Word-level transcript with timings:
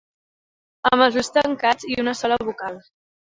Amb 0.91 1.03
els 1.07 1.19
ulls 1.21 1.29
tancats 1.35 1.87
i 1.91 1.99
una 2.05 2.17
sola 2.23 2.39
vocal. 2.49 2.81